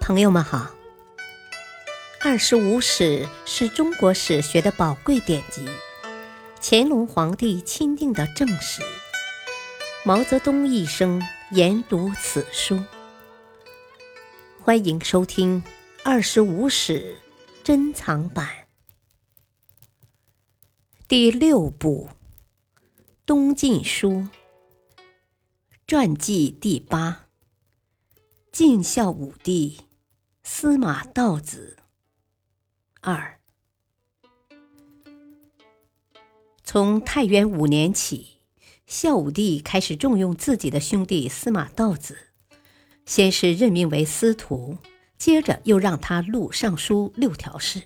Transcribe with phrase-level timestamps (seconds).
[0.00, 0.58] 朋友们好，
[2.20, 5.68] 《二十五史》是中国史学的宝贵典籍，
[6.60, 8.82] 乾隆皇帝钦定的正史。
[10.04, 11.22] 毛泽东一生
[11.52, 12.82] 研读此书。
[14.62, 15.62] 欢迎收听
[16.02, 17.16] 《二十五史》
[17.64, 18.48] 珍藏版
[21.06, 22.08] 第六部
[23.24, 24.10] 《东晋书》
[25.86, 27.26] 传记第八：
[28.50, 29.78] 晋孝武帝。
[30.52, 31.76] 司马道子
[33.00, 33.38] 二，
[36.64, 38.40] 从太元五年起，
[38.84, 42.18] 孝武帝开始重用自己的兄弟司马道子，
[43.06, 44.76] 先是任命为司徒，
[45.16, 47.82] 接着又让他录尚书六条事。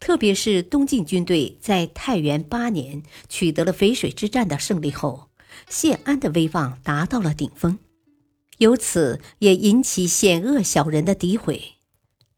[0.00, 5.28] 特别是东晋军队在太元八年取得了淝水之战的胜利后，
[5.68, 7.78] 谢安的威望达到了顶峰，
[8.56, 11.74] 由此也引起险恶小人的诋毁。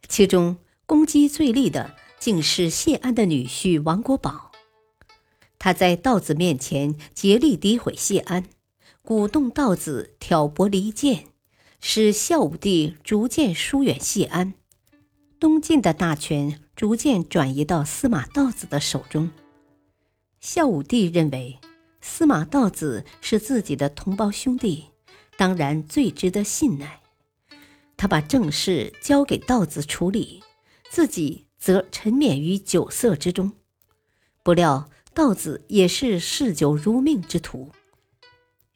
[0.08, 4.52] 其中攻击最厉的，竟是谢安的女婿王国宝。
[5.58, 8.44] 他在道子面前竭力诋毁谢安，
[9.02, 11.24] 鼓动道子挑拨离间，
[11.80, 14.54] 使孝武帝逐渐疏远谢安。
[15.40, 19.30] 东晋的大权逐渐转移到司马道子的手中。
[20.40, 21.58] 孝武帝认为
[22.00, 24.86] 司马道子是自己的同胞兄弟，
[25.38, 27.00] 当然最值得信赖。
[27.96, 30.42] 他把政事交给道子处理，
[30.90, 33.52] 自己则沉湎于酒色之中。
[34.42, 37.72] 不料道子也是嗜酒如命之徒，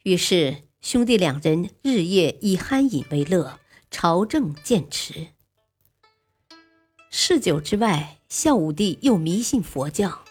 [0.03, 3.59] 于是兄弟两人日夜以酣饮为乐，
[3.91, 5.27] 朝政渐迟。
[7.11, 10.23] 嗜酒之外，孝武帝又迷信佛教，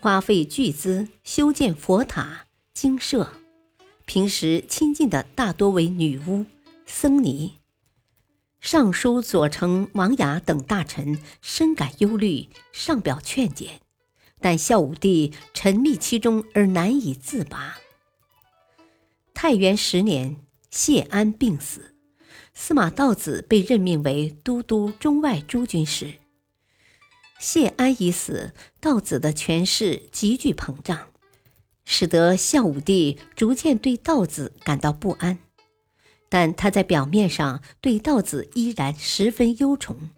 [0.00, 3.32] 花费巨资修建佛塔、精舍，
[4.06, 6.46] 平时亲近的大多为女巫、
[6.86, 7.57] 僧尼。
[8.60, 13.80] 尚书左丞王雅等大臣深感忧虑，上表劝谏，
[14.40, 17.78] 但孝武帝沉溺其中而难以自拔。
[19.32, 20.36] 太元十年，
[20.70, 21.94] 谢安病死，
[22.52, 26.14] 司马道子被任命为都督中外诸军事。
[27.38, 31.10] 谢安已死，道子的权势急剧膨胀，
[31.84, 35.38] 使得孝武帝逐渐对道子感到不安。
[36.28, 40.10] 但他在表面上对道子依然十分忧宠，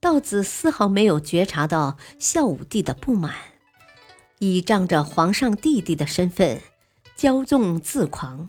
[0.00, 3.34] 道子丝毫没有觉察到孝武帝的不满，
[4.38, 6.62] 倚仗着皇上弟弟的身份，
[7.16, 8.48] 骄纵自狂，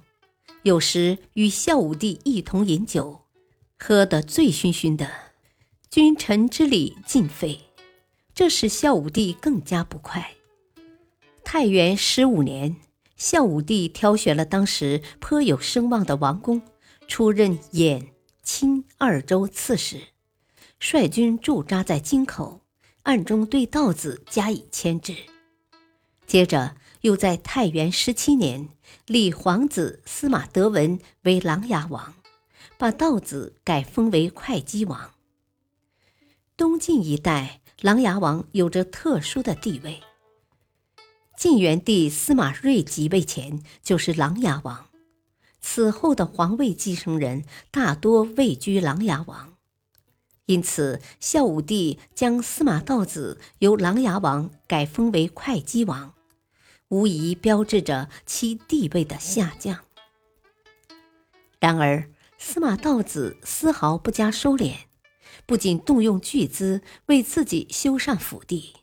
[0.64, 3.22] 有时与孝武帝一同饮酒，
[3.78, 5.10] 喝得醉醺醺的，
[5.90, 7.60] 君臣之礼尽废，
[8.34, 10.36] 这使孝武帝更加不快。
[11.44, 12.78] 太元十五年。
[13.22, 16.60] 孝武帝挑选了当时颇有声望的王公，
[17.08, 18.08] 出任兖、
[18.42, 20.02] 青二州刺史，
[20.80, 22.62] 率军驻扎在京口，
[23.04, 25.16] 暗中对道子加以牵制。
[26.26, 28.70] 接着，又在太元十七年
[29.06, 32.16] 立皇子司马德文为琅琊王，
[32.80, 35.12] 把道子改封为会稽王。
[36.58, 40.02] 东晋一代，琅琊王有着特殊的地位。
[41.42, 44.90] 晋元帝司马睿即位前就是琅琊王，
[45.60, 49.56] 此后的皇位继承人大多位居琅琊王，
[50.46, 56.14] 因此孝武帝将司马道子由琅琊王改封为会稽王，
[56.90, 59.80] 无疑标志着其地位的下降。
[61.60, 64.76] 然而，司马道子丝毫不加收敛，
[65.48, 68.76] 不仅动用巨资为自己修缮府邸。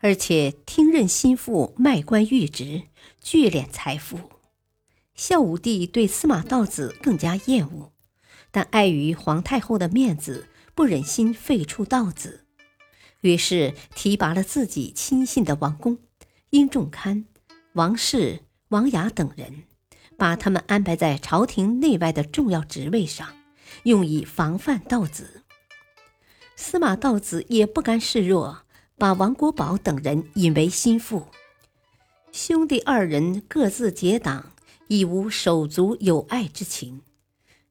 [0.00, 2.84] 而且听任心腹卖官鬻职，
[3.22, 4.18] 聚敛财富。
[5.14, 7.92] 孝武帝对司马道子更加厌恶，
[8.50, 12.46] 但碍于皇太后的面子，不忍心废黜道子，
[13.20, 15.98] 于是提拔了自己亲信的王公、
[16.48, 17.26] 殷仲堪、
[17.74, 19.64] 王氏、王雅等人，
[20.16, 23.28] 把他们安排在朝廷内外的重要职位上，
[23.82, 25.42] 用以防范道子。
[26.56, 28.62] 司马道子也不甘示弱。
[29.00, 31.26] 把王国宝等人引为心腹，
[32.32, 34.52] 兄弟二人各自结党，
[34.88, 37.00] 亦无手足有爱之情。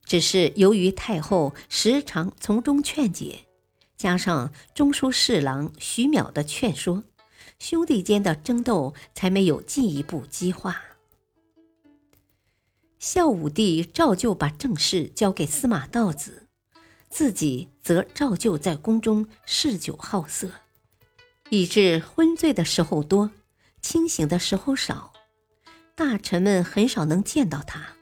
[0.04, 3.46] 只是由于太后时常从中劝解，
[3.96, 7.04] 加上中书侍郎徐邈的劝说，
[7.60, 10.82] 兄弟间的争斗才没有进一步激化。
[12.98, 16.48] 孝武帝照旧把政事交给司马道子，
[17.08, 20.50] 自己则照旧在宫中嗜酒好色。
[21.52, 23.32] 以致昏醉的时候多，
[23.82, 25.14] 清醒的时候少，
[25.96, 27.96] 大臣们很少能见到他。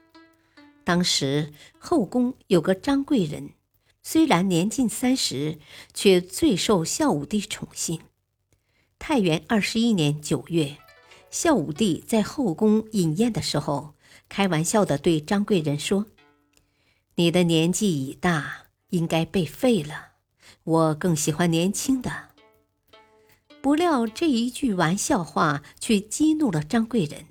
[0.84, 3.50] 当时后宫有个张贵人，
[4.02, 5.58] 虽然年近三十，
[5.94, 8.00] 却最受孝武帝宠信。
[8.98, 10.76] 太元二十一年九月，
[11.30, 13.94] 孝武帝在后宫饮宴的时候，
[14.28, 16.04] 开玩笑的对张贵人说
[17.16, 20.08] ：“你的年纪已大，应该被废了。
[20.64, 22.27] 我更喜欢年轻的。”
[23.68, 27.26] 不料这一句玩笑话却激怒了张贵人。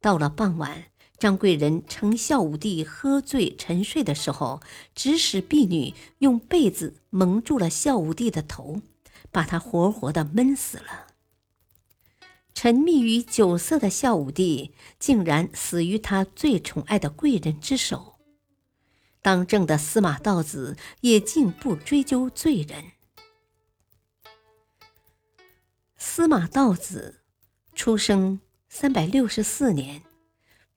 [0.00, 0.84] 到了傍晚。
[1.18, 4.60] 张贵人趁孝武帝喝醉沉睡的时候，
[4.94, 8.80] 指使婢女用被子蒙住了孝武帝的头，
[9.32, 11.08] 把他活活的闷死了。
[12.54, 18.20] 沉迷于酒色的孝武帝竟然死于他最宠爱的贵人之手。
[19.20, 22.92] 当政的司马道子也竟不追究罪人。
[26.08, 27.20] 司马道子
[27.74, 30.02] 出生三百六十四年。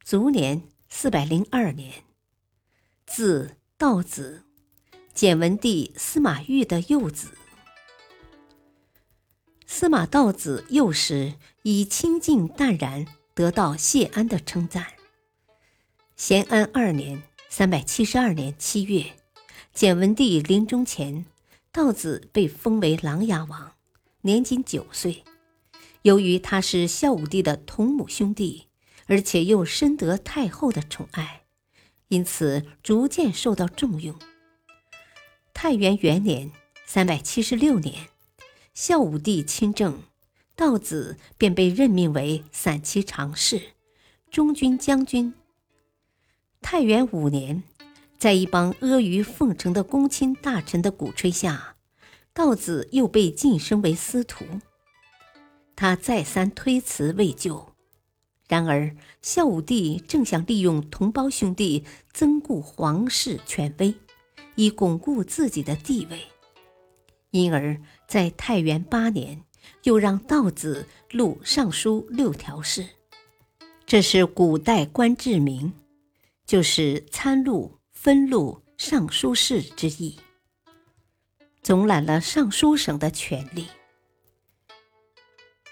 [0.04, 2.04] 卒年四百零二年，
[3.06, 4.44] 字道子，
[5.14, 7.38] 简文帝司马昱的幼子。
[9.68, 13.06] 司马道子幼时以清静淡然
[13.36, 14.88] 得到谢安的称赞。
[16.18, 19.14] 咸安二年（三百七十二年）七月，
[19.74, 21.24] 简文帝临终前，
[21.72, 23.74] 道子被封为琅琊王，
[24.22, 25.24] 年仅九岁。
[26.02, 28.66] 由于他是孝武帝的同母兄弟。
[29.10, 31.42] 而且又深得太后的宠爱，
[32.10, 34.16] 因此逐渐受到重用。
[35.52, 36.52] 太元元年
[36.86, 38.10] （三百七十六年），
[38.76, 40.04] 孝武帝亲政，
[40.56, 43.60] 道子便被任命为散骑常侍、
[44.30, 45.34] 中军将军。
[46.62, 47.64] 太元五年，
[48.20, 51.78] 在一帮阿谀奉承的公卿大臣的鼓吹下，
[52.34, 54.46] 道子又被晋升为司徒。
[55.76, 57.70] 他再三推辞未就。
[58.48, 63.94] 然而，孝武帝正想利用同胞兄弟增固皇室权威，
[64.56, 66.20] 以巩固自己的地位，
[67.30, 69.44] 因而，在太元八年，
[69.84, 72.84] 又让道子录尚书六条事，
[73.86, 75.72] 这是古代官制名，
[76.48, 80.18] 就是参录、分录尚书事之意，
[81.62, 83.68] 总揽了尚书省的权力。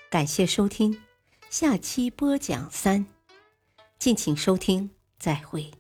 [0.10, 1.02] 感谢收听。
[1.50, 3.06] 下期播讲三，
[3.98, 5.72] 敬请收听，再会。